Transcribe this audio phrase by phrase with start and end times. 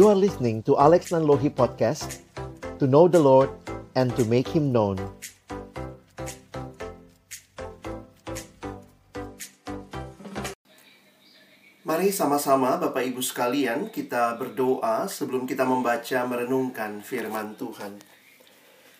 [0.00, 2.24] You are listening to Alex Nanlohi Podcast
[2.80, 3.52] To know the Lord
[3.92, 4.96] and to make Him known
[11.84, 18.00] Mari sama-sama Bapak Ibu sekalian kita berdoa sebelum kita membaca merenungkan firman Tuhan.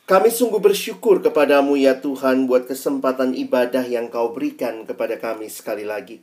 [0.05, 5.89] Kami sungguh bersyukur kepadamu ya Tuhan buat kesempatan ibadah yang kau berikan kepada kami sekali
[5.89, 6.21] lagi.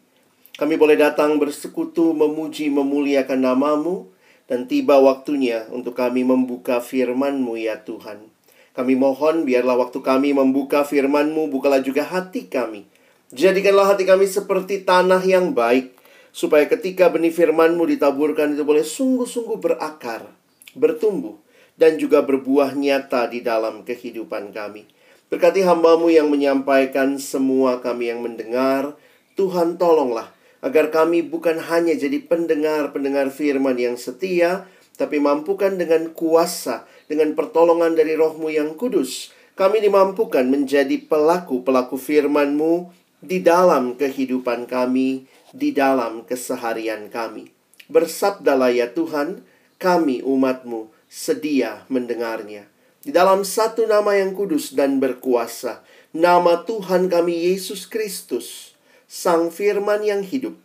[0.53, 4.13] Kami boleh datang bersekutu memuji memuliakan namamu
[4.47, 8.31] dan tiba waktunya untuk kami membuka firman-Mu ya Tuhan.
[8.71, 12.87] Kami mohon biarlah waktu kami membuka firman-Mu bukalah juga hati kami.
[13.35, 15.91] Jadikanlah hati kami seperti tanah yang baik
[16.31, 20.31] supaya ketika benih firman-Mu ditaburkan itu boleh sungguh-sungguh berakar,
[20.77, 21.35] bertumbuh,
[21.75, 24.87] dan juga berbuah nyata di dalam kehidupan kami.
[25.27, 28.95] Berkati hambamu yang menyampaikan semua kami yang mendengar,
[29.35, 34.65] Tuhan tolonglah agar kami bukan hanya jadi pendengar-pendengar firman yang setia,
[34.97, 42.93] tapi mampukan dengan kuasa, dengan pertolongan dari rohmu yang kudus, kami dimampukan menjadi pelaku-pelaku firman-Mu
[43.21, 47.49] di dalam kehidupan kami, di dalam keseharian kami.
[47.89, 49.41] Bersabdalah ya Tuhan,
[49.81, 52.69] kami umatmu sedia mendengarnya.
[53.01, 58.76] Di dalam satu nama yang kudus dan berkuasa, nama Tuhan kami Yesus Kristus,
[59.07, 60.59] Sang Firman yang hidup,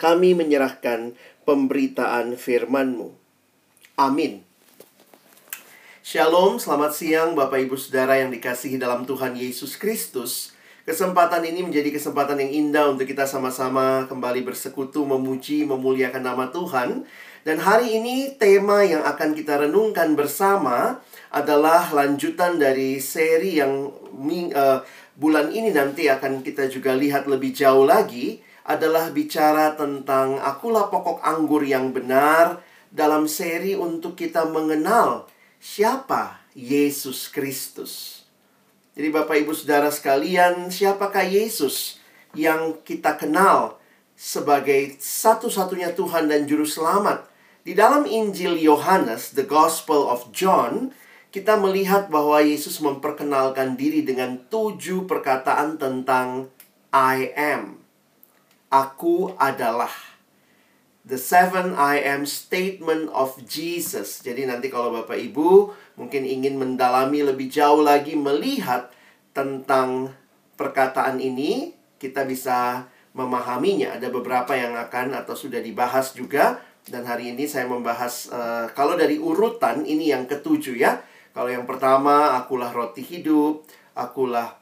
[0.00, 1.12] kami menyerahkan
[1.44, 3.12] pemberitaan firman-Mu.
[4.00, 4.40] Amin.
[6.00, 10.56] Shalom, selamat siang Bapak Ibu Saudara yang dikasihi dalam Tuhan Yesus Kristus.
[10.88, 17.04] Kesempatan ini menjadi kesempatan yang indah untuk kita sama-sama kembali bersekutu, memuji, memuliakan nama Tuhan.
[17.44, 23.92] Dan hari ini tema yang akan kita renungkan bersama adalah lanjutan dari seri yang
[24.56, 24.80] uh,
[25.16, 31.24] bulan ini nanti akan kita juga lihat lebih jauh lagi adalah bicara tentang akulah pokok
[31.24, 32.60] anggur yang benar
[32.92, 38.24] dalam seri untuk kita mengenal siapa Yesus Kristus.
[38.96, 42.00] Jadi Bapak Ibu Saudara sekalian, siapakah Yesus
[42.32, 43.76] yang kita kenal
[44.16, 47.28] sebagai satu-satunya Tuhan dan Juru Selamat?
[47.60, 50.96] Di dalam Injil Yohanes, The Gospel of John,
[51.34, 56.48] kita melihat bahwa Yesus memperkenalkan diri dengan tujuh perkataan tentang
[56.94, 57.82] I am.
[58.72, 59.92] Aku adalah.
[61.06, 64.26] The seven I am statement of Jesus.
[64.26, 68.90] Jadi nanti kalau Bapak Ibu mungkin ingin mendalami lebih jauh lagi melihat
[69.30, 70.10] tentang
[70.58, 73.94] perkataan ini, kita bisa memahaminya.
[73.94, 78.94] Ada beberapa yang akan atau sudah dibahas juga dan hari ini saya membahas uh, kalau
[78.94, 81.02] dari urutan ini yang ketujuh ya.
[81.36, 84.56] Kalau yang pertama, akulah roti hidup, akulah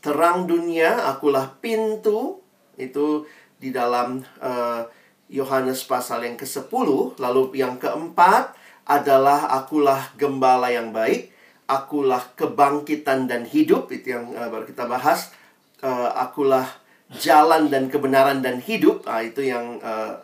[0.00, 2.40] terang dunia, akulah pintu.
[2.80, 3.28] Itu
[3.60, 4.88] di dalam uh,
[5.28, 7.20] Yohanes pasal yang ke-10.
[7.20, 8.56] Lalu yang keempat,
[8.90, 11.30] adalah akulah gembala yang baik,
[11.70, 15.30] akulah kebangkitan dan hidup itu yang uh, baru kita bahas.
[15.78, 16.66] Uh, akulah
[17.14, 19.06] jalan dan kebenaran dan hidup.
[19.06, 20.18] Nah, itu yang uh,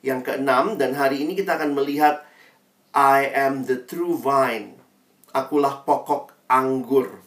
[0.00, 2.24] yang keenam dan hari ini kita akan melihat
[2.96, 4.75] I am the true vine.
[5.36, 7.20] Akulah pokok anggur.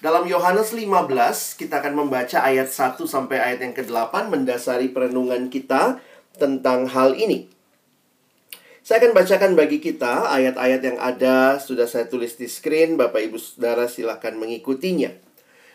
[0.00, 6.00] Dalam Yohanes 15 kita akan membaca ayat 1 sampai ayat yang ke-8 mendasari perenungan kita
[6.40, 7.52] tentang hal ini.
[8.80, 13.36] Saya akan bacakan bagi kita ayat-ayat yang ada, sudah saya tulis di screen, Bapak Ibu
[13.36, 15.12] Saudara silakan mengikutinya.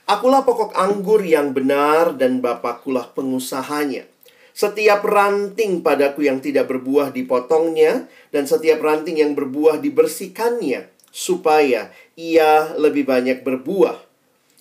[0.10, 4.10] Akulah pokok anggur yang benar dan Bapakkulah pengusahanya.
[4.58, 12.78] Setiap ranting padaku yang tidak berbuah dipotongnya, dan setiap ranting yang berbuah dibersihkannya, supaya ia
[12.78, 14.06] lebih banyak berbuah.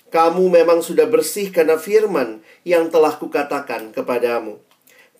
[0.08, 4.56] Kamu memang sudah bersih karena firman yang telah kukatakan kepadamu.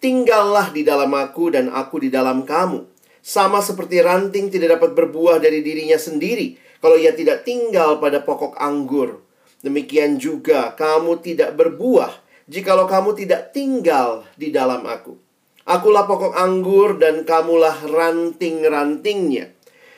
[0.01, 2.89] Tinggallah di dalam aku dan aku di dalam kamu
[3.21, 8.57] sama seperti ranting tidak dapat berbuah dari dirinya sendiri kalau ia tidak tinggal pada pokok
[8.57, 9.21] anggur.
[9.61, 12.13] Demikian juga kamu tidak berbuah
[12.47, 15.19] jikalau kamu tidak tinggal di dalam aku.
[15.67, 19.56] Akulah pokok anggur dan kamulah ranting-rantingnya.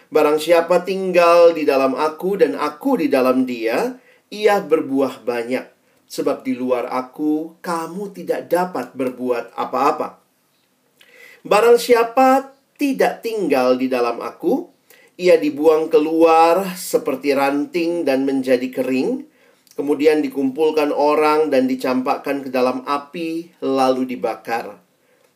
[0.09, 4.01] Barang siapa tinggal di dalam aku dan aku di dalam dia,
[4.33, 5.69] ia berbuah banyak.
[6.09, 10.17] Sebab di luar aku, kamu tidak dapat berbuat apa-apa.
[11.45, 14.73] Barang siapa tidak tinggal di dalam aku,
[15.21, 19.29] ia dibuang keluar seperti ranting dan menjadi kering,
[19.77, 24.88] kemudian dikumpulkan orang dan dicampakkan ke dalam api, lalu dibakar.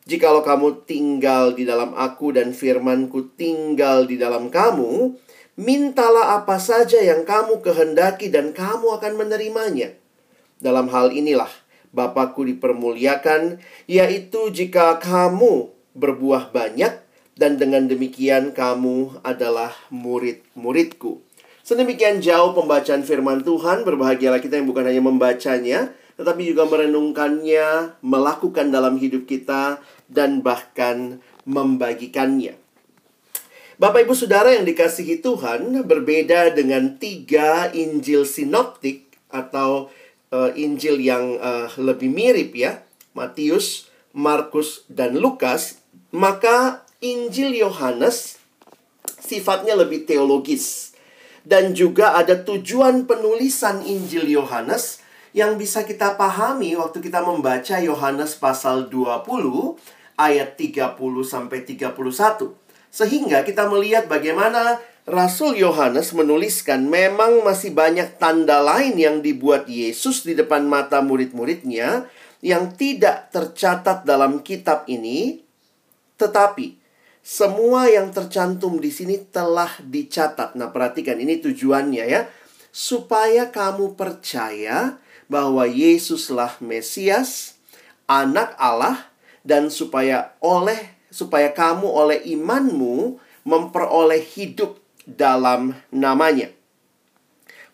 [0.03, 5.15] Jikalau kamu tinggal di dalam aku dan firmanku tinggal di dalam kamu,
[5.55, 9.95] mintalah apa saja yang kamu kehendaki dan kamu akan menerimanya.
[10.59, 11.51] Dalam hal inilah
[11.93, 16.99] Bapakku dipermuliakan, yaitu jika kamu berbuah banyak
[17.37, 21.21] dan dengan demikian kamu adalah murid-muridku.
[21.63, 28.71] Sedemikian jauh pembacaan firman Tuhan, berbahagialah kita yang bukan hanya membacanya, tetapi juga merenungkannya, melakukan
[28.71, 32.55] dalam hidup kita, dan bahkan membagikannya.
[33.83, 39.91] Bapak Ibu Saudara yang dikasihi Tuhan, berbeda dengan tiga Injil sinoptik atau
[40.31, 42.87] uh, Injil yang uh, lebih mirip ya,
[43.19, 45.83] Matius, Markus, dan Lukas,
[46.15, 48.39] maka Injil Yohanes
[49.19, 50.95] sifatnya lebih teologis.
[51.43, 55.03] Dan juga ada tujuan penulisan Injil Yohanes
[55.33, 59.25] yang bisa kita pahami waktu kita membaca Yohanes pasal 20
[60.21, 62.53] ayat 30 sampai 31.
[62.93, 64.77] Sehingga kita melihat bagaimana
[65.09, 72.07] Rasul Yohanes menuliskan memang masih banyak tanda lain yang dibuat Yesus di depan mata murid-muridnya
[72.45, 75.43] yang tidak tercatat dalam kitab ini,
[76.21, 76.79] tetapi
[77.23, 80.59] semua yang tercantum di sini telah dicatat.
[80.59, 82.27] Nah, perhatikan ini tujuannya ya.
[82.73, 85.02] Supaya kamu percaya
[85.33, 87.57] bahwa Yesuslah Mesias,
[88.05, 89.09] anak Allah
[89.41, 93.17] dan supaya oleh supaya kamu oleh imanmu
[93.49, 94.77] memperoleh hidup
[95.09, 96.53] dalam namanya.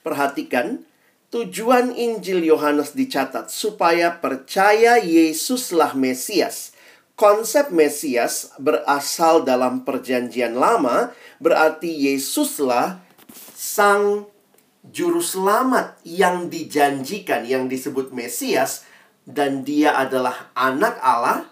[0.06, 0.86] Perhatikan,
[1.34, 6.78] tujuan Injil Yohanes dicatat supaya percaya Yesuslah Mesias
[7.18, 11.10] konsep Mesias berasal dalam Perjanjian Lama,
[11.42, 13.02] berarti Yesuslah
[13.58, 14.30] sang
[14.92, 18.88] juru selamat yang dijanjikan yang disebut Mesias
[19.28, 21.48] dan dia adalah anak Allah.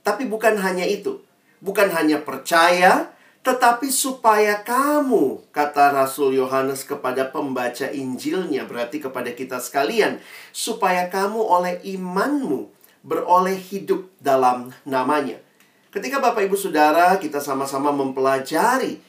[0.00, 1.20] Tapi bukan hanya itu.
[1.60, 9.60] Bukan hanya percaya, tetapi supaya kamu, kata Rasul Yohanes kepada pembaca Injilnya, berarti kepada kita
[9.60, 10.20] sekalian,
[10.52, 12.68] supaya kamu oleh imanmu
[13.00, 15.40] beroleh hidup dalam namanya.
[15.88, 19.00] Ketika Bapak Ibu Saudara kita sama-sama mempelajari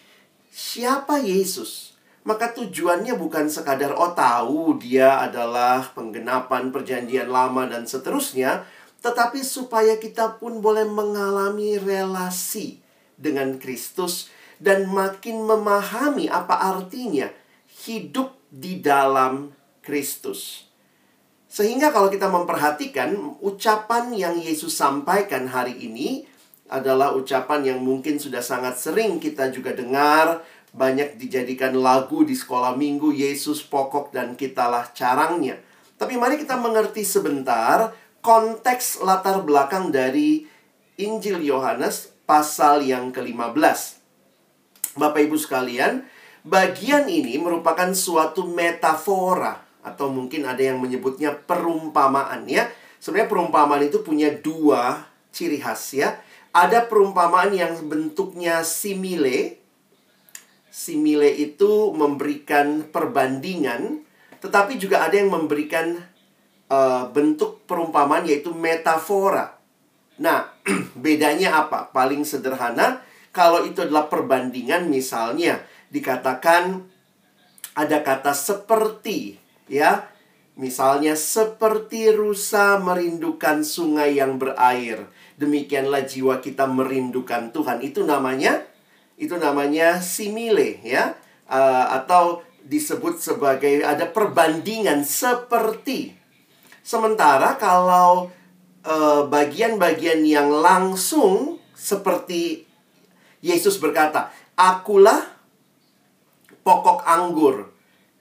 [0.48, 1.91] siapa Yesus,
[2.22, 8.62] maka tujuannya bukan sekadar oh tahu dia adalah penggenapan perjanjian lama dan seterusnya,
[9.02, 12.78] tetapi supaya kita pun boleh mengalami relasi
[13.18, 14.30] dengan Kristus
[14.62, 17.34] dan makin memahami apa artinya
[17.90, 19.50] hidup di dalam
[19.82, 20.70] Kristus.
[21.52, 26.30] Sehingga kalau kita memperhatikan ucapan yang Yesus sampaikan hari ini
[26.72, 30.40] adalah ucapan yang mungkin sudah sangat sering kita juga dengar,
[30.72, 35.60] banyak dijadikan lagu di sekolah minggu Yesus pokok dan kitalah carangnya.
[36.00, 40.48] Tapi mari kita mengerti sebentar konteks latar belakang dari
[40.98, 44.00] Injil Yohanes pasal yang ke-15.
[44.96, 46.04] Bapak Ibu sekalian,
[46.44, 52.70] bagian ini merupakan suatu metafora atau mungkin ada yang menyebutnya perumpamaan ya.
[53.02, 56.22] Sebenarnya perumpamaan itu punya dua ciri khas ya.
[56.52, 59.61] Ada perumpamaan yang bentuknya simile.
[60.72, 64.08] Simile itu memberikan perbandingan,
[64.40, 66.00] tetapi juga ada yang memberikan
[66.72, 69.60] uh, bentuk perumpamaan yaitu metafora.
[70.24, 70.48] Nah,
[71.04, 71.92] bedanya apa?
[71.92, 73.04] Paling sederhana,
[73.36, 75.60] kalau itu adalah perbandingan misalnya
[75.92, 76.88] dikatakan
[77.76, 79.36] ada kata seperti
[79.68, 80.08] ya.
[80.52, 85.08] Misalnya seperti rusa merindukan sungai yang berair,
[85.40, 87.80] demikianlah jiwa kita merindukan Tuhan.
[87.80, 88.71] Itu namanya
[89.22, 91.14] itu namanya simile ya.
[91.46, 96.16] Uh, atau disebut sebagai ada perbandingan seperti.
[96.82, 98.34] Sementara kalau
[98.88, 102.66] uh, bagian-bagian yang langsung seperti
[103.44, 105.22] Yesus berkata, "Akulah
[106.66, 107.72] pokok anggur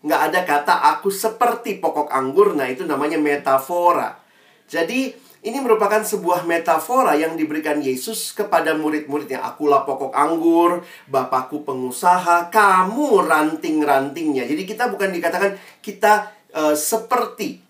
[0.00, 2.56] nggak ada kata aku seperti pokok anggur.
[2.56, 4.16] Nah, itu namanya metafora.
[4.64, 9.40] Jadi, ini merupakan sebuah metafora yang diberikan Yesus kepada murid-muridnya.
[9.40, 14.44] Akulah pokok anggur, Bapakku pengusaha, kamu ranting-rantingnya.
[14.44, 17.64] Jadi kita bukan dikatakan kita uh, seperti.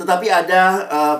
[0.00, 1.18] Tetapi ada uh,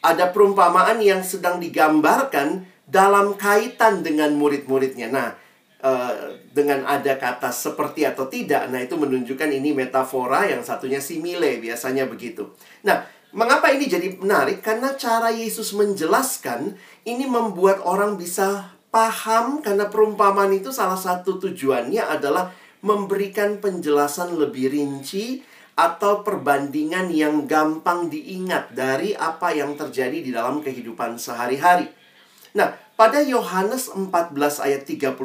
[0.00, 5.08] ada perumpamaan yang sedang digambarkan dalam kaitan dengan murid-muridnya.
[5.12, 5.30] Nah,
[5.76, 8.64] Uh, dengan ada kata seperti atau tidak.
[8.72, 12.48] Nah, itu menunjukkan ini metafora, yang satunya simile, biasanya begitu.
[12.80, 13.04] Nah,
[13.34, 14.62] mengapa ini jadi menarik?
[14.62, 22.00] Karena cara Yesus menjelaskan ini membuat orang bisa paham karena perumpamaan itu salah satu tujuannya
[22.00, 25.42] adalah memberikan penjelasan lebih rinci
[25.76, 31.92] atau perbandingan yang gampang diingat dari apa yang terjadi di dalam kehidupan sehari-hari.
[32.56, 34.32] Nah, pada Yohanes 14
[34.64, 35.20] ayat 31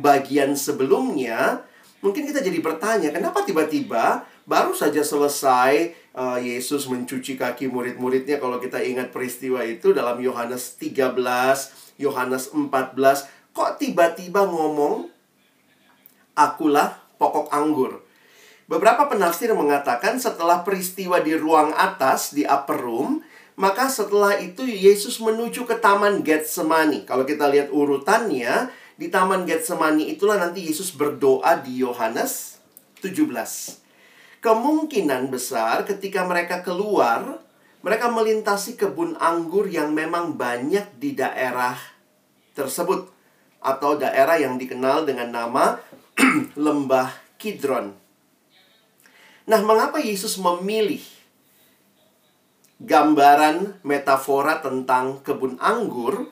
[0.00, 1.60] bagian sebelumnya
[2.00, 8.58] mungkin kita jadi bertanya kenapa tiba-tiba baru saja selesai uh, Yesus mencuci kaki murid-muridnya kalau
[8.58, 15.12] kita ingat peristiwa itu dalam Yohanes 13, Yohanes 14 kok tiba-tiba ngomong
[16.34, 18.00] akulah pokok anggur.
[18.66, 23.20] Beberapa penafsir mengatakan setelah peristiwa di ruang atas di upper room,
[23.60, 27.04] maka setelah itu Yesus menuju ke taman Getsemani.
[27.04, 32.62] Kalau kita lihat urutannya, di taman Getsemani itulah nanti Yesus berdoa di Yohanes
[33.04, 33.81] 17.
[34.42, 37.38] Kemungkinan besar ketika mereka keluar,
[37.86, 41.78] mereka melintasi kebun anggur yang memang banyak di daerah
[42.58, 43.06] tersebut
[43.62, 45.78] atau daerah yang dikenal dengan nama
[46.58, 47.94] lembah Kidron.
[49.46, 51.06] Nah, mengapa Yesus memilih
[52.82, 56.31] gambaran metafora tentang kebun anggur?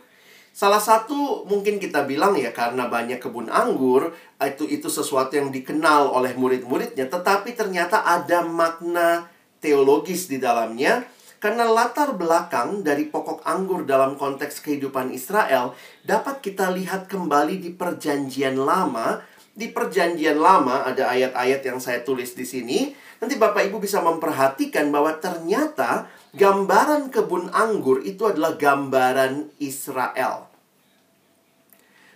[0.50, 6.10] Salah satu mungkin kita bilang ya karena banyak kebun anggur itu itu sesuatu yang dikenal
[6.10, 9.30] oleh murid-muridnya, tetapi ternyata ada makna
[9.62, 11.06] teologis di dalamnya
[11.40, 15.72] karena latar belakang dari pokok anggur dalam konteks kehidupan Israel
[16.04, 22.32] dapat kita lihat kembali di Perjanjian Lama di Perjanjian Lama ada ayat-ayat yang saya tulis
[22.38, 22.94] di sini.
[23.20, 30.50] Nanti Bapak Ibu bisa memperhatikan bahwa ternyata gambaran kebun anggur itu adalah gambaran Israel.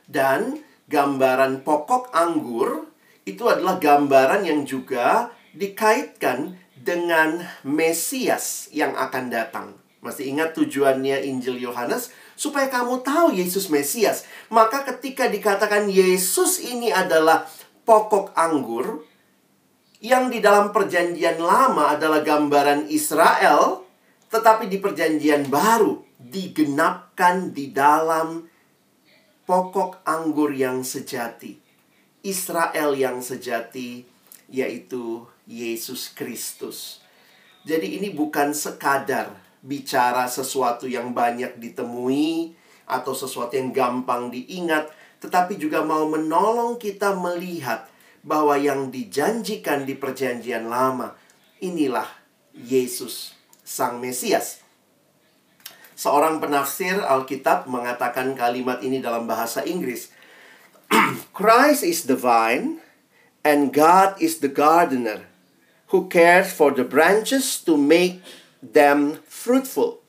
[0.05, 2.91] Dan gambaran pokok anggur
[3.25, 9.67] itu adalah gambaran yang juga dikaitkan dengan Mesias yang akan datang.
[10.05, 12.13] Masih ingat tujuannya Injil Yohanes?
[12.35, 14.27] supaya kamu tahu Yesus Mesias.
[14.51, 17.47] Maka ketika dikatakan Yesus ini adalah
[17.87, 19.03] pokok anggur
[20.05, 23.84] yang di dalam perjanjian lama adalah gambaran Israel,
[24.35, 28.43] tetapi di perjanjian baru digenapkan di dalam
[29.47, 31.55] pokok anggur yang sejati.
[32.27, 34.03] Israel yang sejati
[34.51, 36.99] yaitu Yesus Kristus.
[37.63, 42.59] Jadi ini bukan sekadar bicara sesuatu yang banyak ditemui
[42.91, 44.91] atau sesuatu yang gampang diingat,
[45.23, 47.89] tetapi juga mau menolong kita melihat
[48.21, 51.17] bahwa yang dijanjikan di Perjanjian Lama
[51.61, 52.09] inilah
[52.53, 53.33] Yesus,
[53.65, 54.61] Sang Mesias.
[55.97, 60.13] Seorang penafsir Alkitab mengatakan kalimat ini dalam bahasa Inggris.
[61.39, 62.85] Christ is the vine
[63.41, 65.25] and God is the gardener
[65.89, 68.21] who cares for the branches to make
[68.61, 70.05] them fruitful.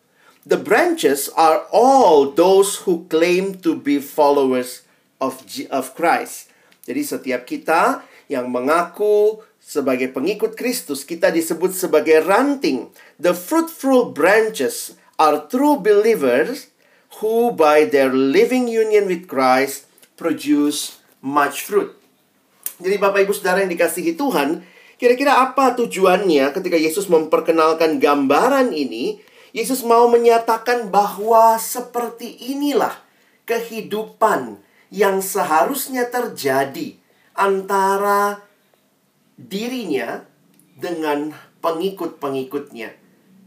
[0.45, 4.85] The branches are all those who claim to be followers
[5.17, 5.41] of,
[5.73, 6.53] of Christ.
[6.85, 12.93] Jadi setiap kita yang mengaku sebagai pengikut Kristus, kita disebut sebagai ranting.
[13.17, 16.69] The fruitful branches are true believers
[17.17, 21.97] who by their living union with Christ produce much fruit.
[22.77, 24.61] Jadi Bapak Ibu Saudara yang dikasihi Tuhan,
[24.95, 29.19] Kira-kira apa tujuannya ketika Yesus memperkenalkan gambaran ini?
[29.51, 32.95] Yesus mau menyatakan bahwa seperti inilah
[33.47, 34.59] kehidupan
[34.91, 36.95] yang seharusnya terjadi
[37.35, 38.43] antara
[39.35, 40.23] dirinya
[40.75, 41.31] dengan
[41.63, 42.91] pengikut-pengikutnya.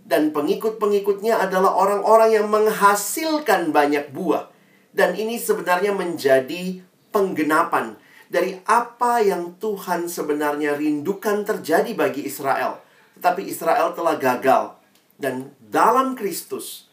[0.09, 4.49] Dan pengikut-pengikutnya adalah orang-orang yang menghasilkan banyak buah.
[4.97, 6.81] Dan ini sebenarnya menjadi
[7.13, 8.01] penggenapan
[8.33, 12.81] dari apa yang Tuhan sebenarnya rindukan terjadi bagi Israel.
[13.21, 14.81] Tetapi Israel telah gagal.
[15.19, 16.89] Dan dalam Kristus,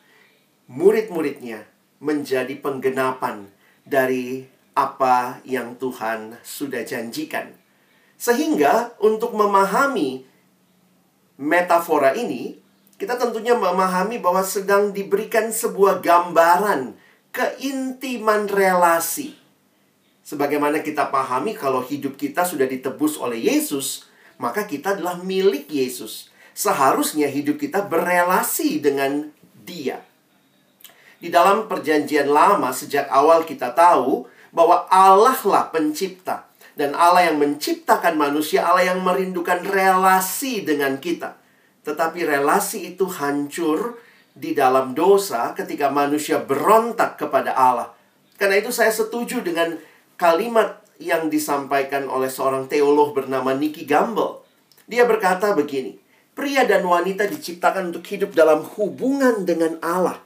[0.68, 1.64] murid-muridnya
[2.04, 3.48] menjadi penggenapan
[3.88, 4.44] dari
[4.76, 7.65] apa yang Tuhan sudah janjikan.
[8.16, 10.24] Sehingga untuk memahami
[11.36, 12.58] metafora ini,
[12.96, 16.96] kita tentunya memahami bahwa sedang diberikan sebuah gambaran
[17.36, 19.46] keintiman relasi
[20.26, 24.10] Sebagaimana kita pahami kalau hidup kita sudah ditebus oleh Yesus,
[24.42, 26.34] maka kita adalah milik Yesus.
[26.58, 29.30] Seharusnya hidup kita berelasi dengan
[29.62, 30.02] Dia.
[31.22, 37.40] Di dalam perjanjian lama sejak awal kita tahu bahwa Allah lah pencipta dan Allah yang
[37.40, 41.40] menciptakan manusia, Allah yang merindukan relasi dengan kita.
[41.88, 43.96] Tetapi relasi itu hancur
[44.36, 47.96] di dalam dosa ketika manusia berontak kepada Allah.
[48.36, 49.80] Karena itu saya setuju dengan
[50.20, 54.44] kalimat yang disampaikan oleh seorang teolog bernama Nicky Gamble.
[54.92, 55.96] Dia berkata begini,
[56.36, 60.25] pria dan wanita diciptakan untuk hidup dalam hubungan dengan Allah.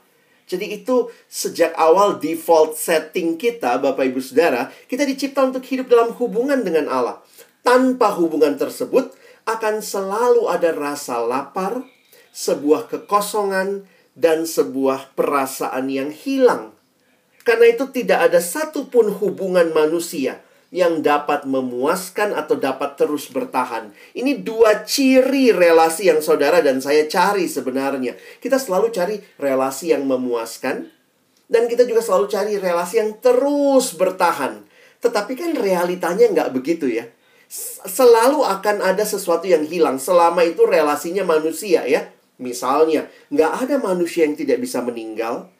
[0.50, 6.10] Jadi itu sejak awal default setting kita, Bapak Ibu Saudara, kita dicipta untuk hidup dalam
[6.18, 7.22] hubungan dengan Allah.
[7.62, 9.14] Tanpa hubungan tersebut
[9.46, 11.86] akan selalu ada rasa lapar,
[12.34, 13.86] sebuah kekosongan,
[14.18, 16.74] dan sebuah perasaan yang hilang
[17.50, 23.90] karena itu tidak ada satupun hubungan manusia yang dapat memuaskan atau dapat terus bertahan.
[24.14, 28.14] Ini dua ciri relasi yang saudara dan saya cari sebenarnya.
[28.38, 31.02] Kita selalu cari relasi yang memuaskan
[31.50, 34.62] Dan kita juga selalu cari relasi yang terus bertahan.
[35.02, 37.10] Tetapi kan realitanya nggak begitu ya.
[37.90, 42.06] Selalu akan ada sesuatu yang hilang selama itu relasinya manusia ya.
[42.38, 45.50] Misalnya, nggak ada manusia yang tidak bisa meninggal.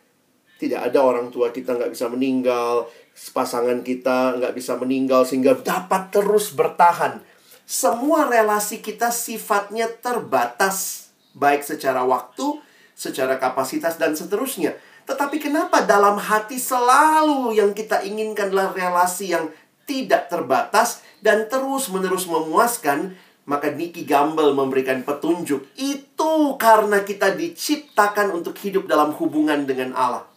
[0.60, 2.84] Tidak ada orang tua kita nggak bisa meninggal.
[3.32, 7.24] Pasangan kita nggak bisa meninggal sehingga dapat terus bertahan.
[7.64, 11.08] Semua relasi kita sifatnya terbatas.
[11.32, 12.60] Baik secara waktu,
[12.92, 14.76] secara kapasitas, dan seterusnya.
[15.08, 19.48] Tetapi kenapa dalam hati selalu yang kita inginkan adalah relasi yang
[19.88, 25.66] tidak terbatas dan terus-menerus memuaskan, maka Nicky Gamble memberikan petunjuk.
[25.74, 30.29] Itu karena kita diciptakan untuk hidup dalam hubungan dengan Allah.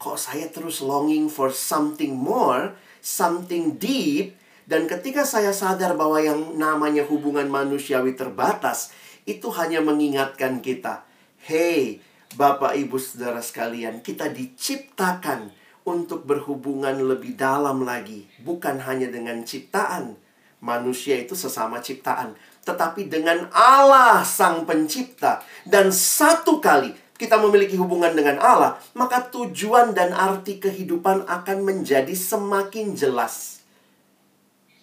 [0.00, 2.72] Kok saya terus longing for something more,
[3.04, 4.32] something deep,
[4.64, 8.96] dan ketika saya sadar bahwa yang namanya hubungan manusiawi terbatas,
[9.28, 11.04] itu hanya mengingatkan kita,
[11.44, 12.00] hey,
[12.38, 15.50] Bapak, Ibu, Saudara sekalian, kita diciptakan
[15.82, 20.14] untuk berhubungan lebih dalam lagi, bukan hanya dengan ciptaan.
[20.60, 25.40] Manusia itu sesama ciptaan, tetapi dengan Allah Sang Pencipta.
[25.64, 32.16] Dan satu kali kita memiliki hubungan dengan Allah, maka tujuan dan arti kehidupan akan menjadi
[32.16, 33.60] semakin jelas.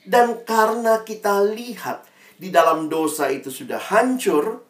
[0.05, 2.05] Dan karena kita lihat
[2.37, 4.61] di dalam dosa itu sudah hancur,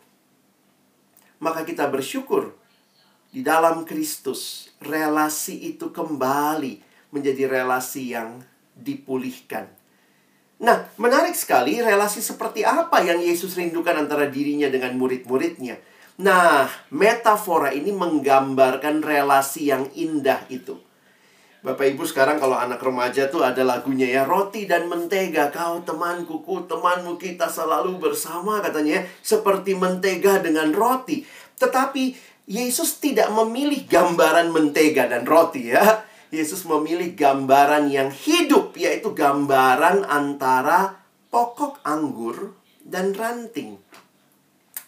[1.44, 2.56] maka kita bersyukur
[3.28, 6.80] di dalam Kristus, relasi itu kembali
[7.12, 8.40] menjadi relasi yang
[8.74, 9.68] dipulihkan.
[10.58, 15.78] Nah, menarik sekali relasi seperti apa yang Yesus rindukan antara dirinya dengan murid-muridnya.
[16.18, 20.82] Nah, metafora ini menggambarkan relasi yang indah itu.
[21.62, 26.46] Bapak Ibu sekarang kalau anak remaja tuh ada lagunya ya Roti dan mentega kau temanku
[26.46, 31.26] ku temanmu kita selalu bersama katanya Seperti mentega dengan roti
[31.58, 32.14] Tetapi
[32.48, 36.08] Yesus tidak memilih gambaran mentega dan roti ya.
[36.32, 42.56] Yesus memilih gambaran yang hidup yaitu gambaran antara pokok anggur
[42.88, 43.76] dan ranting.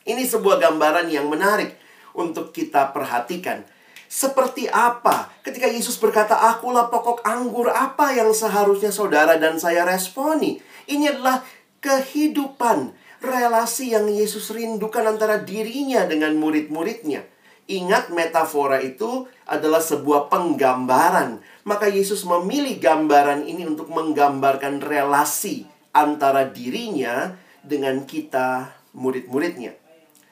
[0.09, 1.77] Ini sebuah gambaran yang menarik
[2.17, 3.61] untuk kita perhatikan.
[4.09, 10.57] Seperti apa ketika Yesus berkata, "Akulah pokok anggur," apa yang seharusnya saudara dan saya responi?
[10.89, 11.45] Ini adalah
[11.77, 12.89] kehidupan,
[13.21, 17.21] relasi yang Yesus rindukan antara dirinya dengan murid-muridnya.
[17.69, 21.37] Ingat metafora itu adalah sebuah penggambaran.
[21.69, 29.78] Maka Yesus memilih gambaran ini untuk menggambarkan relasi antara dirinya dengan kita murid-muridnya.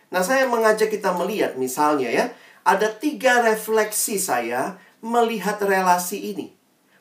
[0.07, 2.25] Nah, saya mengajak kita melihat misalnya ya,
[2.63, 6.55] ada tiga refleksi saya melihat relasi ini.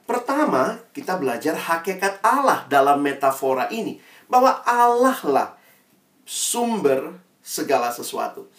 [0.07, 3.99] Pertama, kita belajar hakikat Allah dalam metafora ini.
[4.31, 5.49] Bahwa Allah lah
[6.27, 8.51] sumber segala sesuatu.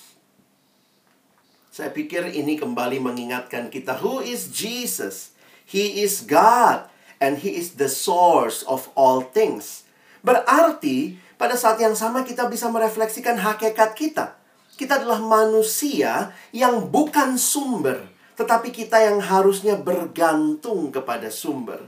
[1.67, 5.35] Saya pikir ini kembali mengingatkan kita who is Jesus?
[5.67, 6.87] He is God
[7.19, 9.83] and he is the source of all things.
[10.23, 14.36] Berarti pada saat yang sama kita bisa merefleksikan hakikat kita.
[14.77, 17.97] Kita adalah manusia yang bukan sumber,
[18.37, 21.81] tetapi kita yang harusnya bergantung kepada sumber.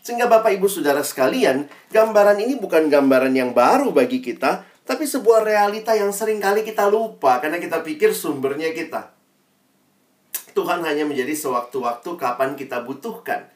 [0.00, 5.44] Sehingga Bapak Ibu Saudara sekalian, gambaran ini bukan gambaran yang baru bagi kita, tapi sebuah
[5.44, 9.12] realita yang sering kali kita lupa karena kita pikir sumbernya kita.
[10.56, 13.46] Tuhan hanya menjadi sewaktu-waktu kapan kita butuhkan.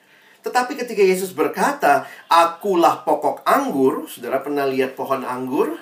[0.44, 5.80] Tetapi ketika Yesus berkata, Akulah pokok anggur, saudara pernah lihat pohon anggur?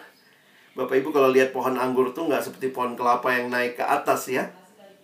[0.72, 4.32] Bapak Ibu kalau lihat pohon anggur tuh nggak seperti pohon kelapa yang naik ke atas
[4.32, 4.48] ya.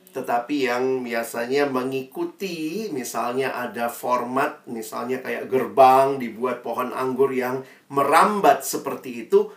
[0.08, 7.60] Tetapi yang biasanya mengikuti, misalnya ada format, misalnya kayak gerbang dibuat pohon anggur yang
[7.92, 9.52] merambat seperti itu,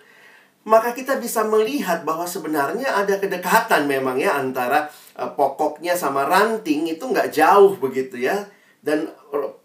[0.68, 6.86] maka kita bisa melihat bahwa sebenarnya ada kedekatan memang ya antara uh, pokoknya sama ranting
[6.86, 8.46] itu nggak jauh begitu ya
[8.86, 9.10] dan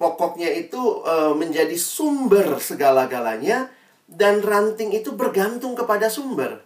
[0.00, 3.68] pokoknya itu uh, menjadi sumber segala-galanya
[4.06, 6.62] dan ranting itu bergantung kepada sumber.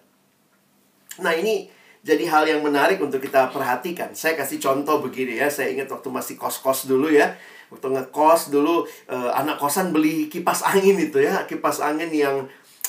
[1.21, 1.69] Nah ini
[2.01, 4.17] jadi hal yang menarik untuk kita perhatikan.
[4.17, 5.53] Saya kasih contoh begini ya.
[5.53, 7.37] Saya ingat waktu masih kos-kos dulu ya.
[7.69, 12.49] Waktu ngekos dulu uh, anak kosan beli kipas angin itu ya, kipas angin yang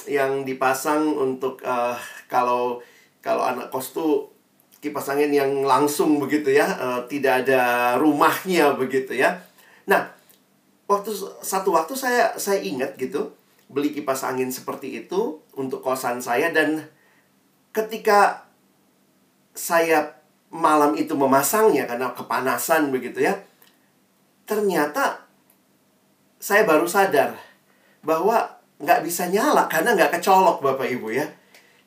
[0.10, 1.94] yang dipasang untuk uh,
[2.26, 2.82] kalau
[3.22, 4.34] kalau anak kos tuh
[4.82, 9.38] kipas angin yang langsung begitu ya, uh, tidak ada rumahnya begitu ya.
[9.86, 10.10] Nah,
[10.90, 11.14] waktu
[11.46, 13.30] satu waktu saya saya ingat gitu
[13.72, 16.86] beli kipas angin seperti itu untuk kosan saya dan
[17.72, 18.46] ketika
[19.56, 20.20] saya
[20.52, 23.40] malam itu memasangnya karena kepanasan begitu ya.
[24.44, 25.24] Ternyata
[26.38, 27.40] saya baru sadar
[28.04, 31.26] bahwa nggak bisa nyala karena nggak kecolok Bapak Ibu ya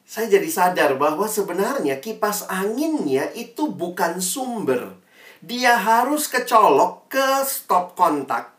[0.05, 5.01] saya jadi sadar bahwa sebenarnya kipas anginnya itu bukan sumber.
[5.45, 8.57] dia harus kecolok ke stop kontak.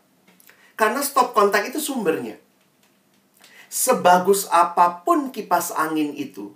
[0.78, 2.38] Karena stop kontak itu sumbernya.
[3.66, 6.54] Sebagus apa pun kipas angin itu,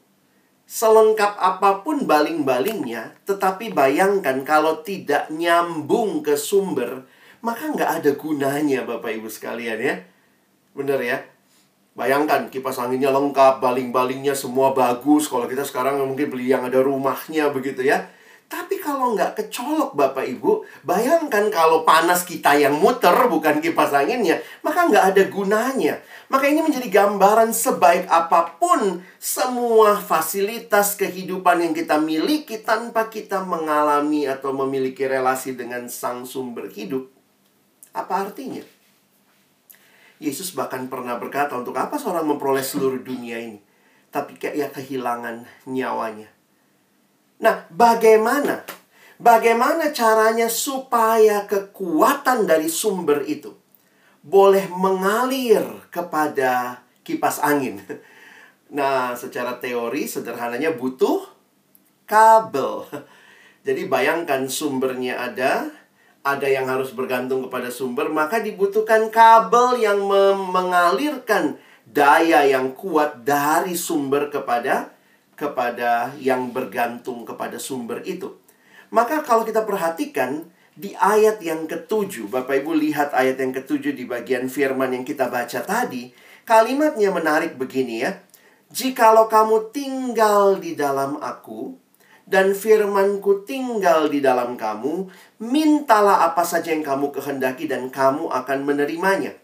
[0.71, 7.03] selengkap apa pun baling-balingnya, tetapi bayangkan kalau tidak nyambung ke sumber,
[7.43, 9.95] maka nggak ada gunanya Bapak Ibu sekalian ya.
[10.71, 11.19] Bener ya?
[11.99, 15.27] Bayangkan kipas anginnya lengkap, baling-balingnya semua bagus.
[15.27, 18.07] Kalau kita sekarang mungkin beli yang ada rumahnya begitu ya.
[18.51, 24.43] Tapi kalau nggak kecolok Bapak Ibu, bayangkan kalau panas kita yang muter bukan kipas anginnya,
[24.67, 26.03] maka nggak ada gunanya.
[26.27, 33.47] Maka ini menjadi gambaran sebaik apa pun semua fasilitas kehidupan yang kita miliki tanpa kita
[33.47, 37.07] mengalami atau memiliki relasi dengan sang sumber hidup.
[37.95, 38.67] Apa artinya?
[40.19, 43.63] Yesus bahkan pernah berkata, untuk apa seorang memperoleh seluruh dunia ini?
[44.11, 46.40] Tapi kayak ya kehilangan nyawanya.
[47.41, 48.63] Nah, bagaimana?
[49.21, 53.53] Bagaimana caranya supaya kekuatan dari sumber itu
[54.21, 57.81] boleh mengalir kepada kipas angin?
[58.71, 61.27] Nah, secara teori sederhananya butuh
[62.07, 62.87] kabel.
[63.67, 65.75] Jadi bayangkan sumbernya ada,
[66.23, 70.07] ada yang harus bergantung kepada sumber, maka dibutuhkan kabel yang
[70.55, 74.95] mengalirkan daya yang kuat dari sumber kepada
[75.41, 78.37] kepada yang bergantung kepada sumber itu.
[78.93, 80.45] Maka kalau kita perhatikan
[80.77, 85.33] di ayat yang ketujuh, Bapak Ibu lihat ayat yang ketujuh di bagian firman yang kita
[85.33, 86.13] baca tadi,
[86.45, 88.21] kalimatnya menarik begini ya.
[88.69, 91.75] Jikalau kamu tinggal di dalam aku,
[92.31, 95.11] dan firmanku tinggal di dalam kamu,
[95.43, 99.35] mintalah apa saja yang kamu kehendaki dan kamu akan menerimanya.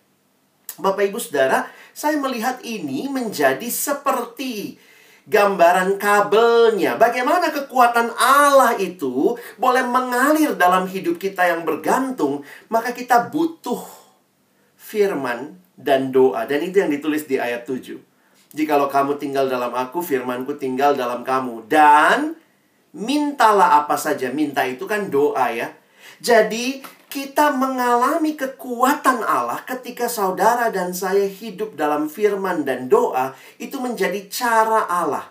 [0.79, 4.79] Bapak Ibu Saudara, saya melihat ini menjadi seperti
[5.27, 6.95] gambaran kabelnya.
[6.95, 13.83] Bagaimana kekuatan Allah itu boleh mengalir dalam hidup kita yang bergantung, maka kita butuh
[14.79, 16.47] firman dan doa.
[16.47, 17.99] Dan itu yang ditulis di ayat 7.
[18.57, 21.67] Jikalau kamu tinggal dalam aku, firmanku tinggal dalam kamu.
[21.67, 22.39] Dan
[22.95, 24.33] mintalah apa saja.
[24.33, 25.75] Minta itu kan doa ya.
[26.23, 33.79] Jadi kita mengalami kekuatan Allah ketika saudara dan saya hidup dalam firman dan doa, itu
[33.79, 35.31] menjadi cara Allah.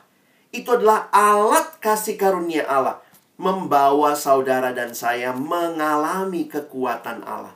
[0.56, 3.04] Itu adalah alat kasih karunia Allah
[3.36, 7.52] membawa saudara dan saya mengalami kekuatan Allah.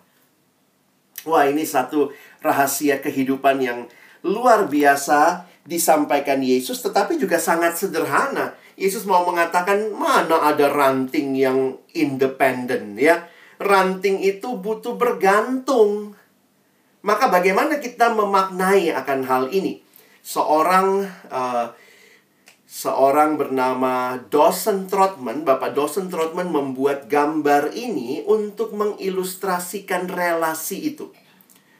[1.24, 2.12] Wah, ini satu
[2.44, 3.80] rahasia kehidupan yang
[4.24, 8.56] luar biasa disampaikan Yesus, tetapi juga sangat sederhana.
[8.80, 13.28] Yesus mau mengatakan, "Mana ada ranting yang independen, ya?"
[13.60, 16.16] Ranting itu butuh bergantung.
[17.04, 19.84] Maka bagaimana kita memaknai akan hal ini?
[20.24, 21.72] Seorang uh,
[22.70, 31.12] seorang bernama Dawson Trotman, Bapak Dawson Trotman membuat gambar ini untuk mengilustrasikan relasi itu.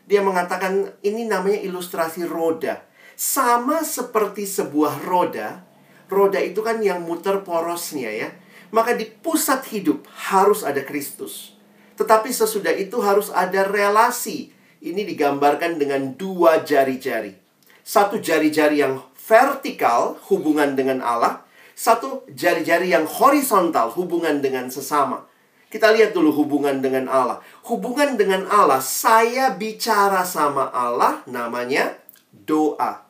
[0.10, 2.82] Dia mengatakan ini namanya ilustrasi roda.
[3.20, 5.62] Sama seperti sebuah roda,
[6.08, 8.30] roda itu kan yang muter porosnya ya.
[8.72, 11.59] Maka di pusat hidup harus ada Kristus.
[12.00, 14.56] Tetapi sesudah itu harus ada relasi.
[14.80, 17.36] Ini digambarkan dengan dua jari-jari.
[17.84, 21.44] Satu jari-jari yang vertikal, hubungan dengan Allah.
[21.76, 25.28] Satu jari-jari yang horizontal, hubungan dengan sesama.
[25.68, 27.44] Kita lihat dulu hubungan dengan Allah.
[27.68, 32.00] Hubungan dengan Allah, saya bicara sama Allah, namanya
[32.32, 33.04] doa.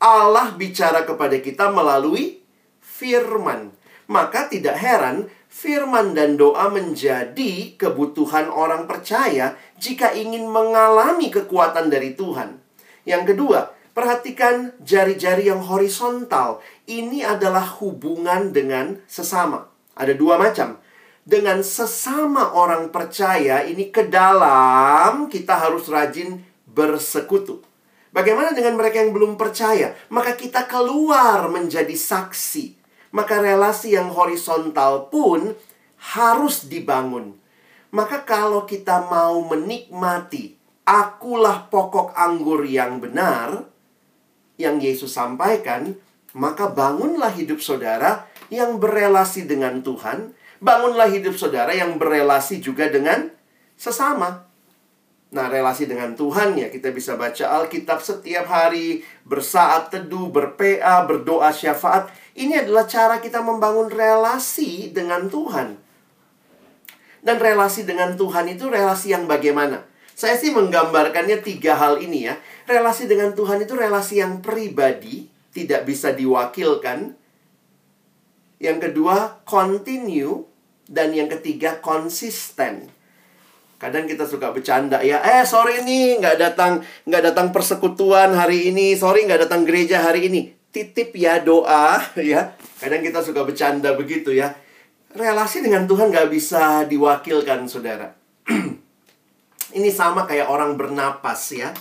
[0.00, 2.40] Allah bicara kepada kita melalui
[2.78, 3.74] firman.
[4.06, 5.28] Maka tidak heran
[5.60, 12.56] firman dan doa menjadi kebutuhan orang percaya jika ingin mengalami kekuatan dari Tuhan.
[13.04, 16.64] Yang kedua, perhatikan jari-jari yang horizontal.
[16.88, 19.68] Ini adalah hubungan dengan sesama.
[19.92, 20.80] Ada dua macam.
[21.28, 27.60] Dengan sesama orang percaya, ini ke dalam kita harus rajin bersekutu.
[28.10, 29.92] Bagaimana dengan mereka yang belum percaya?
[30.08, 32.79] Maka kita keluar menjadi saksi
[33.10, 35.54] maka relasi yang horizontal pun
[36.14, 37.36] harus dibangun.
[37.90, 40.54] Maka kalau kita mau menikmati
[40.86, 43.66] akulah pokok anggur yang benar
[44.58, 45.94] yang Yesus sampaikan,
[46.36, 53.30] maka bangunlah hidup saudara yang berelasi dengan Tuhan, bangunlah hidup saudara yang berelasi juga dengan
[53.74, 54.49] sesama.
[55.30, 61.54] Nah, relasi dengan Tuhan ya, kita bisa baca Alkitab setiap hari, bersaat teduh, berPA, berdoa
[61.54, 62.10] syafaat.
[62.34, 65.78] Ini adalah cara kita membangun relasi dengan Tuhan.
[67.22, 69.86] Dan relasi dengan Tuhan itu relasi yang bagaimana?
[70.18, 72.34] Saya sih menggambarkannya tiga hal ini ya.
[72.66, 77.14] Relasi dengan Tuhan itu relasi yang pribadi, tidak bisa diwakilkan.
[78.58, 80.42] Yang kedua, continue.
[80.90, 82.90] Dan yang ketiga, konsisten.
[83.80, 88.92] Kadang kita suka bercanda ya, eh sorry nih nggak datang nggak datang persekutuan hari ini,
[88.92, 90.52] sorry nggak datang gereja hari ini.
[90.68, 92.52] Titip ya doa ya.
[92.76, 94.52] Kadang kita suka bercanda begitu ya.
[95.16, 98.12] Relasi dengan Tuhan nggak bisa diwakilkan saudara.
[99.80, 101.72] ini sama kayak orang bernapas ya.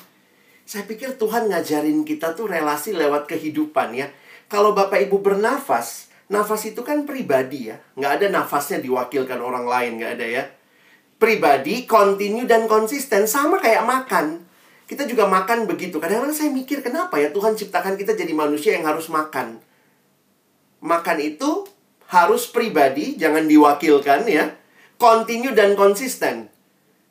[0.64, 4.08] Saya pikir Tuhan ngajarin kita tuh relasi lewat kehidupan ya.
[4.48, 7.76] Kalau Bapak Ibu bernafas, nafas itu kan pribadi ya.
[8.00, 10.44] Nggak ada nafasnya diwakilkan orang lain, nggak ada ya
[11.20, 14.48] pribadi, kontinu dan konsisten sama kayak makan.
[14.90, 16.02] Kita juga makan begitu.
[16.02, 19.62] Kadang-kadang saya mikir kenapa ya Tuhan ciptakan kita jadi manusia yang harus makan.
[20.82, 21.68] Makan itu
[22.10, 24.58] harus pribadi, jangan diwakilkan ya.
[24.98, 26.50] Kontinu dan konsisten.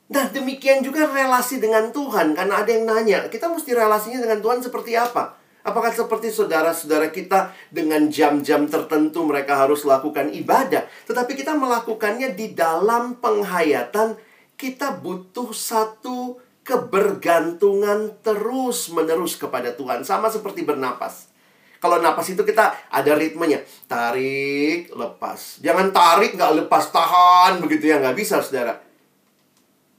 [0.09, 2.35] Nah, demikian juga relasi dengan Tuhan.
[2.35, 5.38] Karena ada yang nanya, kita mesti relasinya dengan Tuhan seperti apa?
[5.68, 12.57] Apakah seperti saudara-saudara kita dengan jam-jam tertentu mereka harus lakukan ibadah, tetapi kita melakukannya di
[12.57, 14.16] dalam penghayatan
[14.57, 21.28] kita butuh satu kebergantungan terus-menerus kepada Tuhan, sama seperti bernapas.
[21.85, 25.61] Kalau napas itu kita ada ritmenya, tarik, lepas.
[25.61, 28.81] Jangan tarik, nggak lepas, tahan, begitu ya, nggak bisa, saudara.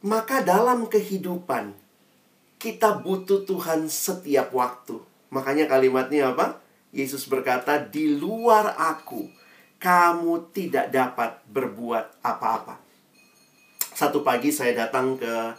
[0.02, 1.78] Maka dalam kehidupan,
[2.58, 5.09] kita butuh Tuhan setiap waktu.
[5.30, 6.62] Makanya kalimatnya apa?
[6.90, 9.30] Yesus berkata, "Di luar aku,
[9.78, 12.82] kamu tidak dapat berbuat apa-apa."
[13.94, 15.54] Satu pagi saya datang ke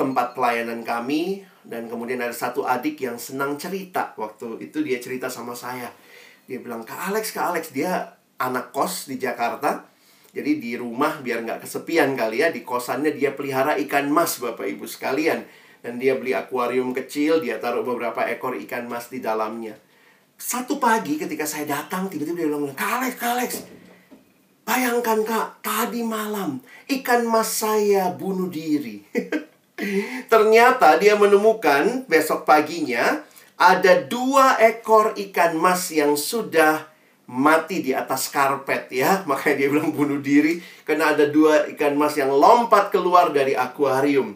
[0.00, 4.16] tempat pelayanan kami dan kemudian ada satu adik yang senang cerita.
[4.16, 5.92] Waktu itu dia cerita sama saya.
[6.48, 9.84] Dia bilang, "Kak Alex, Kak Alex, dia anak kos di Jakarta."
[10.30, 14.62] Jadi di rumah biar nggak kesepian kali ya, di kosannya dia pelihara ikan mas Bapak
[14.62, 15.42] Ibu sekalian
[15.80, 19.76] dan dia beli akuarium kecil, dia taruh beberapa ekor ikan mas di dalamnya.
[20.40, 23.64] Satu pagi ketika saya datang, tiba-tiba dia bilang, Kak Alex,
[24.64, 29.04] bayangkan Kak, tadi malam ikan mas saya bunuh diri.
[30.32, 33.24] Ternyata dia menemukan besok paginya
[33.60, 36.88] ada dua ekor ikan mas yang sudah
[37.28, 39.20] mati di atas karpet ya.
[39.28, 44.32] Makanya dia bilang bunuh diri karena ada dua ikan mas yang lompat keluar dari akuarium.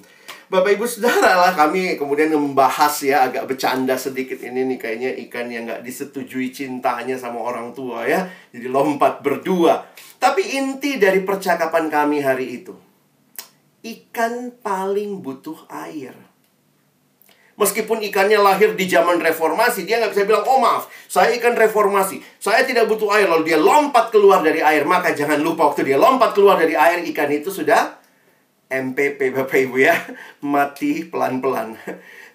[0.54, 5.50] Bapak Ibu Saudara lah kami kemudian membahas ya agak bercanda sedikit ini nih kayaknya ikan
[5.50, 8.30] yang nggak disetujui cintanya sama orang tua ya.
[8.54, 9.82] Jadi lompat berdua.
[10.22, 12.70] Tapi inti dari percakapan kami hari itu.
[13.82, 16.14] Ikan paling butuh air.
[17.58, 22.22] Meskipun ikannya lahir di zaman reformasi, dia nggak bisa bilang, oh maaf, saya ikan reformasi.
[22.38, 24.86] Saya tidak butuh air, lalu dia lompat keluar dari air.
[24.86, 28.03] Maka jangan lupa waktu dia lompat keluar dari air, ikan itu sudah
[28.68, 29.96] MPP Bapak Ibu ya.
[30.53, 31.77] Mati pelan-pelan.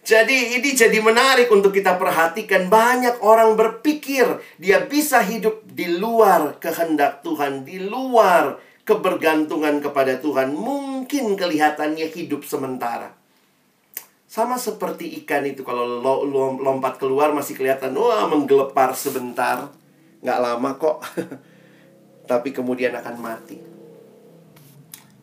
[0.06, 2.72] Jadi ini jadi menarik untuk kita perhatikan.
[2.72, 4.26] Banyak orang berpikir
[4.58, 10.56] Dia bisa hidup di luar kehendak Tuhan Di luar kebergantungan kepada Tuhan.
[10.56, 13.14] Mungkin kelihatannya hidup sementara.
[14.30, 16.02] Sama seperti ikan itu Kalau
[16.58, 19.70] lompat keluar masih kelihatan Wah menggelepar sebentar.
[20.26, 20.98] Nggak lama kok.
[22.30, 23.79] Tapi kemudian akan mati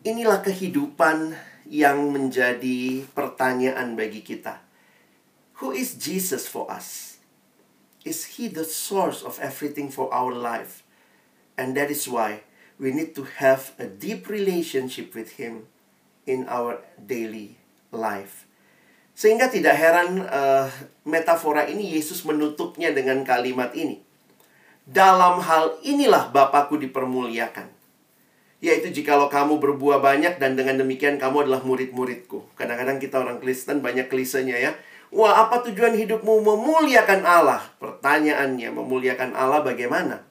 [0.07, 1.35] Inilah kehidupan
[1.67, 4.63] yang menjadi pertanyaan bagi kita.
[5.59, 7.19] Who is Jesus for us?
[8.07, 10.87] Is he the source of everything for our life?
[11.59, 12.47] And that is why
[12.79, 15.67] we need to have a deep relationship with him
[16.23, 17.59] in our daily
[17.91, 18.47] life.
[19.11, 20.71] Sehingga tidak heran uh,
[21.03, 23.99] metafora ini Yesus menutupnya dengan kalimat ini.
[24.87, 27.76] Dalam hal inilah Bapakku dipermuliakan
[28.57, 32.57] yaitu jikalau kamu berbuah banyak dan dengan demikian kamu adalah murid-muridku.
[32.57, 34.71] Kadang-kadang kita orang Kristen banyak klisenya ya.
[35.13, 37.63] Wah, apa tujuan hidupmu memuliakan Allah?
[37.79, 40.25] Pertanyaannya, memuliakan Allah bagaimana?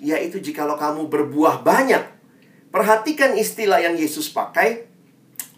[0.00, 2.00] Yaitu jikalau kamu berbuah banyak.
[2.70, 4.88] Perhatikan istilah yang Yesus pakai.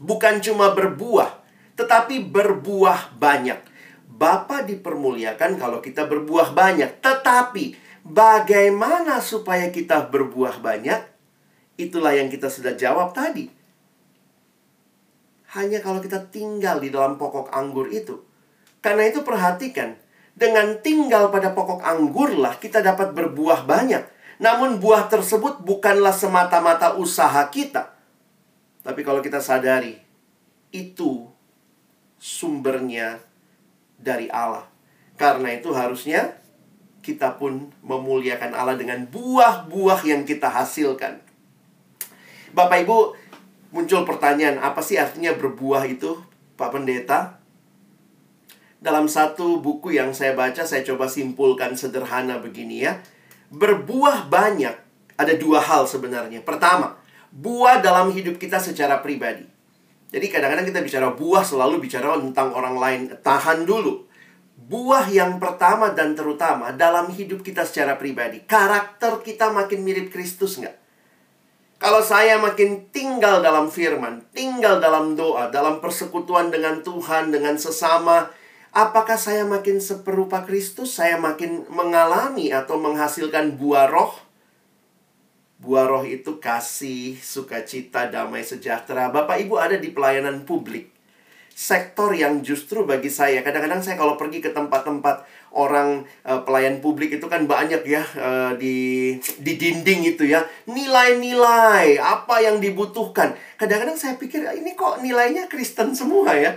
[0.02, 1.38] Bukan cuma berbuah,
[1.78, 3.62] tetapi berbuah banyak.
[4.10, 6.98] Bapa dipermuliakan kalau kita berbuah banyak.
[6.98, 11.11] Tetapi, bagaimana supaya kita berbuah banyak?
[11.80, 13.48] Itulah yang kita sudah jawab tadi.
[15.52, 18.20] Hanya kalau kita tinggal di dalam pokok anggur itu.
[18.80, 19.94] Karena itu perhatikan,
[20.32, 24.04] dengan tinggal pada pokok anggurlah kita dapat berbuah banyak.
[24.42, 27.94] Namun buah tersebut bukanlah semata-mata usaha kita.
[28.82, 30.02] Tapi kalau kita sadari,
[30.74, 31.30] itu
[32.18, 33.22] sumbernya
[34.02, 34.66] dari Allah.
[35.14, 36.34] Karena itu harusnya
[37.06, 41.21] kita pun memuliakan Allah dengan buah-buah yang kita hasilkan.
[42.52, 43.16] Bapak Ibu,
[43.72, 46.20] muncul pertanyaan, apa sih artinya berbuah itu,
[46.60, 47.40] Pak Pendeta?
[48.76, 53.00] Dalam satu buku yang saya baca, saya coba simpulkan sederhana begini ya.
[53.48, 54.76] Berbuah banyak
[55.16, 56.44] ada dua hal sebenarnya.
[56.44, 57.00] Pertama,
[57.32, 59.48] buah dalam hidup kita secara pribadi.
[60.12, 63.00] Jadi kadang-kadang kita bicara buah selalu bicara tentang orang lain.
[63.16, 64.04] Tahan dulu.
[64.60, 68.44] Buah yang pertama dan terutama dalam hidup kita secara pribadi.
[68.44, 70.81] Karakter kita makin mirip Kristus nggak?
[71.82, 78.30] Kalau saya makin tinggal dalam firman, tinggal dalam doa, dalam persekutuan dengan Tuhan, dengan sesama,
[78.70, 80.94] apakah saya makin seperupa Kristus?
[80.94, 84.14] Saya makin mengalami atau menghasilkan buah roh?
[85.58, 89.10] Buah roh itu kasih, sukacita, damai sejahtera.
[89.10, 90.91] Bapak Ibu ada di pelayanan publik
[91.52, 97.12] sektor yang justru bagi saya kadang-kadang saya kalau pergi ke tempat-tempat orang uh, pelayan publik
[97.12, 100.44] itu kan banyak ya uh, di di dinding itu ya.
[100.66, 103.36] Nilai-nilai apa yang dibutuhkan.
[103.60, 106.56] Kadang-kadang saya pikir ini kok nilainya Kristen semua ya?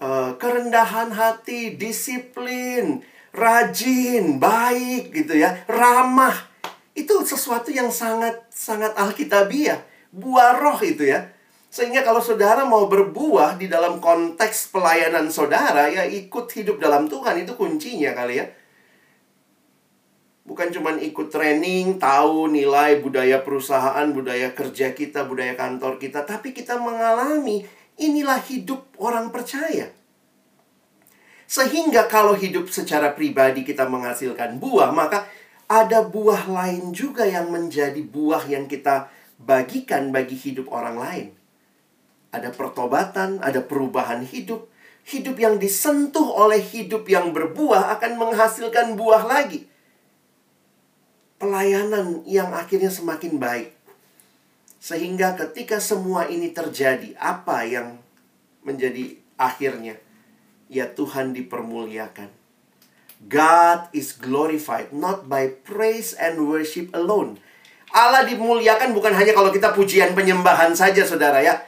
[0.00, 3.04] Uh, kerendahan hati disiplin
[3.36, 6.48] rajin baik gitu ya ramah.
[6.96, 11.30] Itu sesuatu yang sangat sangat alkitabiah buah roh itu ya
[11.70, 17.46] sehingga kalau saudara mau berbuah di dalam konteks pelayanan saudara, ya ikut hidup dalam Tuhan
[17.46, 18.46] itu kuncinya kali ya.
[20.42, 26.50] Bukan cuma ikut training, tahu nilai budaya perusahaan, budaya kerja kita, budaya kantor kita, tapi
[26.50, 27.62] kita mengalami
[28.02, 29.94] inilah hidup orang percaya.
[31.46, 35.22] Sehingga kalau hidup secara pribadi kita menghasilkan buah, maka
[35.70, 39.06] ada buah lain juga yang menjadi buah yang kita
[39.38, 41.39] bagikan bagi hidup orang lain
[42.30, 44.70] ada pertobatan, ada perubahan hidup.
[45.02, 49.66] Hidup yang disentuh oleh hidup yang berbuah akan menghasilkan buah lagi.
[51.42, 53.74] Pelayanan yang akhirnya semakin baik.
[54.78, 57.98] Sehingga ketika semua ini terjadi, apa yang
[58.62, 59.98] menjadi akhirnya?
[60.70, 62.30] Ya Tuhan dipermuliakan.
[63.26, 67.36] God is glorified not by praise and worship alone.
[67.90, 71.58] Allah dimuliakan bukan hanya kalau kita pujian penyembahan saja saudara ya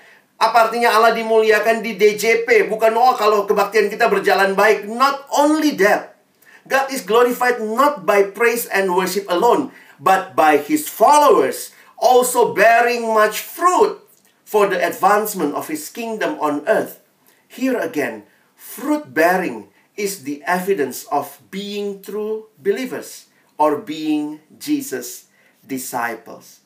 [0.43, 2.67] apa artinya Allah dimuliakan di DJP?
[2.67, 4.91] Bukan, oh kalau kebaktian kita berjalan baik.
[4.91, 6.19] Not only that.
[6.67, 9.71] God is glorified not by praise and worship alone,
[10.03, 14.03] but by His followers also bearing much fruit
[14.43, 16.99] for the advancement of His kingdom on earth.
[17.47, 18.27] Here again,
[18.59, 25.31] fruit bearing is the evidence of being true believers or being Jesus
[25.63, 26.63] disciples.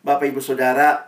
[0.00, 1.07] Bapak Ibu Saudara,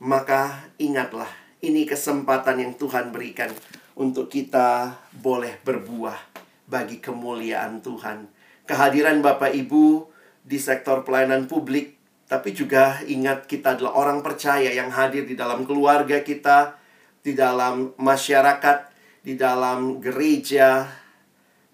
[0.00, 1.28] maka ingatlah,
[1.60, 3.52] ini kesempatan yang Tuhan berikan
[4.00, 6.16] untuk kita boleh berbuah
[6.64, 8.24] bagi kemuliaan Tuhan.
[8.64, 10.08] Kehadiran Bapak Ibu
[10.40, 15.68] di sektor pelayanan publik, tapi juga ingat kita adalah orang percaya yang hadir di dalam
[15.68, 16.80] keluarga kita,
[17.20, 18.88] di dalam masyarakat,
[19.20, 20.88] di dalam gereja,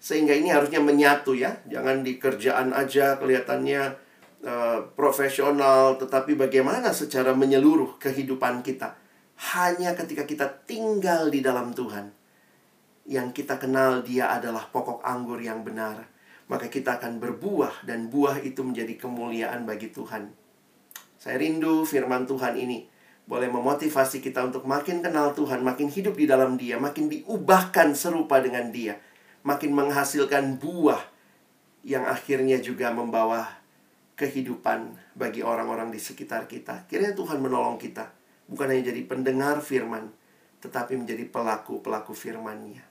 [0.03, 1.63] sehingga ini harusnya menyatu ya.
[1.69, 4.06] Jangan di kerjaan aja kelihatannya
[4.37, 8.93] Eh, profesional, tetapi bagaimana secara menyeluruh kehidupan kita.
[9.57, 12.13] Hanya ketika kita tinggal di dalam Tuhan,
[13.09, 16.05] yang kita kenal Dia adalah pokok anggur yang benar,
[16.53, 20.29] maka kita akan berbuah, dan buah itu menjadi kemuliaan bagi Tuhan.
[21.17, 22.85] Saya rindu firman Tuhan ini
[23.25, 28.37] boleh memotivasi kita untuk makin kenal Tuhan, makin hidup di dalam Dia, makin diubahkan serupa
[28.37, 29.01] dengan Dia,
[29.41, 31.01] makin menghasilkan buah
[31.81, 33.56] yang akhirnya juga membawa
[34.17, 36.89] kehidupan bagi orang-orang di sekitar kita.
[36.89, 38.09] Kiranya Tuhan menolong kita,
[38.49, 40.09] bukan hanya jadi pendengar firman,
[40.59, 42.81] tetapi menjadi pelaku-pelaku firman-Nya.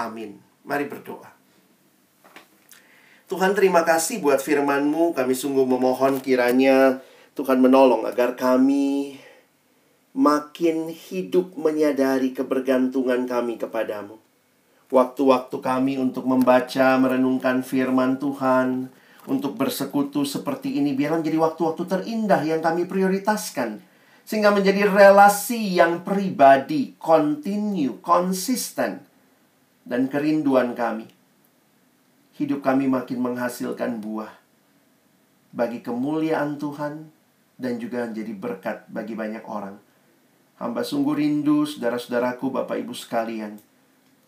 [0.00, 0.40] Amin.
[0.64, 1.36] Mari berdoa.
[3.26, 5.12] Tuhan terima kasih buat firman-Mu.
[5.12, 7.04] Kami sungguh memohon kiranya
[7.36, 9.20] Tuhan menolong agar kami
[10.16, 14.16] makin hidup menyadari kebergantungan kami kepadamu.
[14.88, 18.88] Waktu-waktu kami untuk membaca, merenungkan firman Tuhan,
[19.26, 23.82] untuk bersekutu seperti ini biarlah menjadi waktu-waktu terindah yang kami prioritaskan
[24.26, 29.02] sehingga menjadi relasi yang pribadi, continue, konsisten
[29.86, 31.06] dan kerinduan kami.
[32.34, 34.30] Hidup kami makin menghasilkan buah
[35.54, 37.08] bagi kemuliaan Tuhan
[37.56, 39.78] dan juga menjadi berkat bagi banyak orang.
[40.60, 43.60] Hamba sungguh rindu saudara-saudaraku, Bapak Ibu sekalian,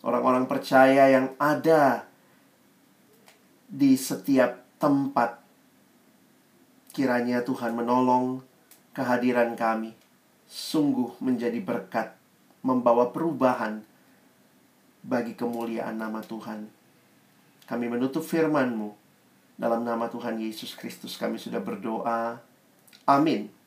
[0.01, 2.05] orang-orang percaya yang ada
[3.69, 5.37] di setiap tempat.
[6.95, 8.41] Kiranya Tuhan menolong
[8.95, 9.93] kehadiran kami
[10.49, 12.17] sungguh menjadi berkat,
[12.65, 13.85] membawa perubahan
[15.05, 16.65] bagi kemuliaan nama Tuhan.
[17.69, 18.89] Kami menutup firman-Mu
[19.59, 22.41] dalam nama Tuhan Yesus Kristus kami sudah berdoa.
[23.05, 23.58] Amin.